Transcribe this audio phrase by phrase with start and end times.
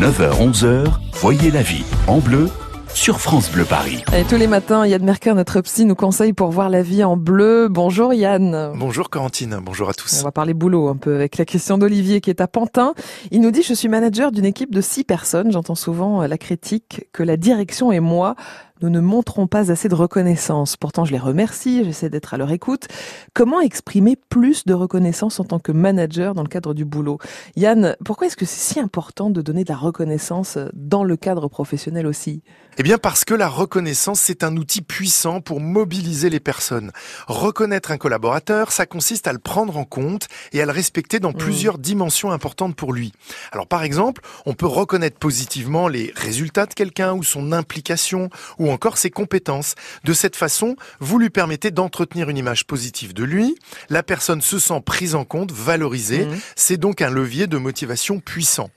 [0.00, 2.48] 9h-11h, voyez la vie en bleu
[2.94, 4.02] sur France Bleu Paris.
[4.16, 7.18] Et tous les matins, Yann Merker, notre psy, nous conseille pour voir la vie en
[7.18, 7.68] bleu.
[7.68, 8.72] Bonjour Yann.
[8.76, 10.20] Bonjour Corentine, bonjour à tous.
[10.20, 12.94] On va parler boulot un peu avec la question d'Olivier qui est à Pantin.
[13.30, 15.52] Il nous dit, je suis manager d'une équipe de six personnes.
[15.52, 18.36] J'entends souvent la critique que la direction et moi
[18.82, 20.76] nous ne montrons pas assez de reconnaissance.
[20.76, 22.88] Pourtant, je les remercie, j'essaie d'être à leur écoute.
[23.34, 27.18] Comment exprimer plus de reconnaissance en tant que manager dans le cadre du boulot?
[27.56, 31.48] Yann, pourquoi est-ce que c'est si important de donner de la reconnaissance dans le cadre
[31.48, 32.42] professionnel aussi?
[32.78, 36.92] Eh bien parce que la reconnaissance, c'est un outil puissant pour mobiliser les personnes.
[37.26, 41.30] Reconnaître un collaborateur, ça consiste à le prendre en compte et à le respecter dans
[41.30, 41.36] mmh.
[41.36, 43.12] plusieurs dimensions importantes pour lui.
[43.52, 48.69] Alors par exemple, on peut reconnaître positivement les résultats de quelqu'un ou son implication ou
[48.70, 49.74] encore ses compétences.
[50.04, 53.56] De cette façon, vous lui permettez d'entretenir une image positive de lui.
[53.88, 56.26] La personne se sent prise en compte, valorisée.
[56.26, 56.38] Mhm.
[56.56, 58.70] C'est donc un levier de motivation puissant.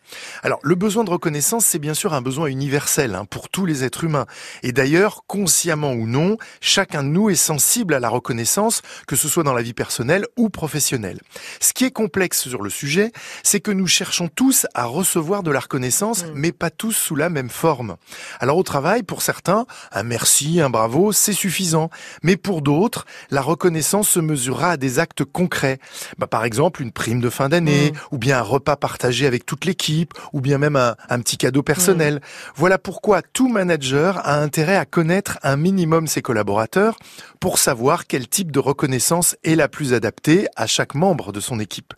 [0.43, 3.83] Alors, le besoin de reconnaissance, c'est bien sûr un besoin universel hein, pour tous les
[3.83, 4.25] êtres humains.
[4.61, 9.27] Et d'ailleurs, consciemment ou non, chacun de nous est sensible à la reconnaissance, que ce
[9.27, 11.19] soit dans la vie personnelle ou professionnelle.
[11.59, 13.11] Ce qui est complexe sur le sujet,
[13.43, 16.31] c'est que nous cherchons tous à recevoir de la reconnaissance, mhm.
[16.35, 17.97] mais pas tous sous la même forme.
[18.39, 21.89] Alors au travail, pour certains, un merci, un bravo, c'est suffisant.
[22.21, 25.79] Mais pour d'autres, la reconnaissance se mesurera à des actes concrets.
[26.17, 27.97] Bah, par exemple, une prime de fin d'année, mmh.
[28.11, 32.15] ou bien un repas partagé avec toute l'équipe, ou bien même un, petit cadeau personnel.
[32.15, 32.19] Mmh.
[32.55, 36.97] Voilà pourquoi tout manager a intérêt à connaître un minimum ses collaborateurs
[37.39, 41.59] pour savoir quel type de reconnaissance est la plus adaptée à chaque membre de son
[41.59, 41.93] équipe.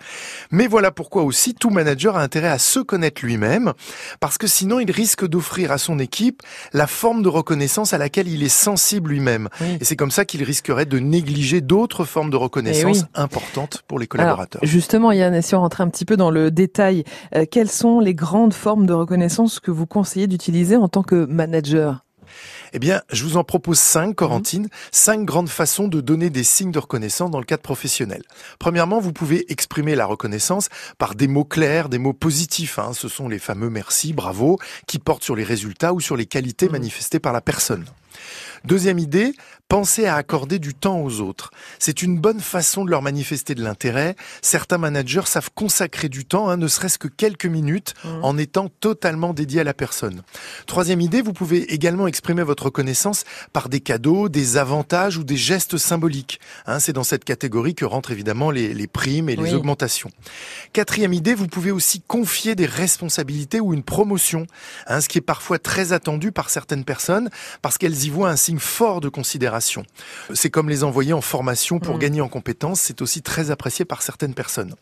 [0.52, 3.74] Mais voilà pourquoi aussi tout manager a intérêt à se connaître lui-même,
[4.20, 6.42] parce que sinon il risque d'offrir à son équipe
[6.74, 9.50] la forme de reconnaissance à laquelle il est sensible lui-même.
[9.80, 14.00] Et c'est comme ça qu'il risquerait de négliger d'autres formes de reconnaissance eh importantes pour
[14.00, 14.62] les collaborateurs.
[14.64, 17.04] justement, Yann, si on rentrait un petit peu dans le détail,
[17.36, 21.26] euh, quelles sont les grandes formes de reconnaissance que vous conseillez d'utiliser en tant que
[21.26, 22.05] manager?
[22.74, 24.70] Eh bien, je vous en propose cinq, Corentine, mhm.
[24.92, 28.24] cinq grandes façons de donner des signes de reconnaissance dans le cadre professionnel.
[28.60, 32.80] Premièrement, vous pouvez exprimer la reconnaissance par des mots clairs, des mots positifs.
[32.80, 32.92] Hein.
[32.94, 34.58] Ce sont les fameux merci, bravo,
[34.88, 36.74] qui portent sur les résultats ou sur les qualités mhm.
[36.74, 37.86] manifestées par la personne.
[38.64, 39.34] Deuxième idée,
[39.68, 41.52] pensez à accorder du temps aux autres.
[41.80, 44.16] C'est une bonne façon de leur manifester de l'intérêt.
[44.42, 48.08] Certains managers savent consacrer du temps, hein, ne serait-ce que quelques minutes, mmh.
[48.24, 50.22] en étant totalement dédiés à la personne.
[50.68, 53.24] Troisième idée, vous pouvez également exprimer votre reconnaissance
[53.54, 56.40] par des cadeaux, des avantages ou des gestes symboliques.
[56.66, 60.10] Hein, c'est dans cette catégorie que rentrent évidemment les, primes et les augmentations.
[60.74, 64.46] Quatrième idée, vous pouvez aussi confier des responsabilités ou une promotion,
[64.88, 67.30] hein, ce qui est parfois très attendu par certaines personnes
[67.62, 69.84] parce qu'elles y voient un signe fort de considération.
[70.34, 72.00] C'est comme les envoyer en formation pour mm.
[72.00, 74.74] gagner en compétences, c'est aussi très apprécié par certaines personnes.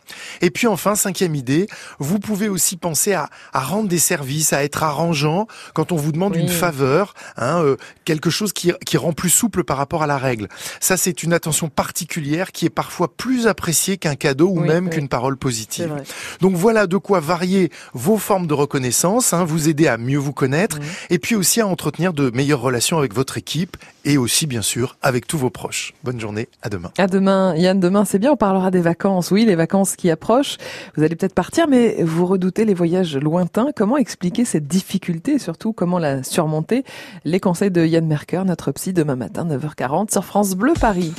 [0.41, 1.67] Et puis enfin, cinquième idée,
[1.99, 6.35] vous pouvez aussi penser à, rendre des services, à être arrangeant quand on vous demande
[6.35, 10.47] une faveur, hein, euh, quelque chose qui, rend plus souple par rapport à la règle.
[10.79, 15.07] Ça, c'est une attention particulière qui est parfois plus appréciée qu'un cadeau ou même qu'une
[15.07, 15.93] parole positive.
[16.39, 20.33] Donc voilà de quoi varier vos formes de reconnaissance, hein, vous aider à mieux vous
[20.33, 20.77] connaître
[21.09, 25.27] et puis aussi à entretenir de meilleures relations votre équipe et aussi bien sûr avec
[25.27, 25.93] tous vos proches.
[26.03, 26.91] Bonne journée, à demain.
[26.97, 29.31] À demain, Yann, demain c'est bien, on parlera des vacances.
[29.31, 30.57] Oui, les vacances qui approchent.
[30.95, 33.67] Vous allez peut-être partir, mais vous redoutez les voyages lointains.
[33.75, 36.83] Comment expliquer cette difficulté et surtout comment la surmonter?
[37.23, 41.13] Les conseils de Yann Merker, notre psy, demain matin, 9h40 sur France Bleu Paris.